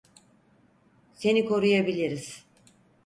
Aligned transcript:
Seni 1.13 1.45
koruyabiliriz. 1.45 2.45